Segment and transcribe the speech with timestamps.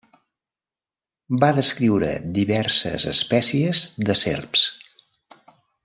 [1.43, 2.09] Va descriure
[2.39, 4.67] diverses espècies de serps.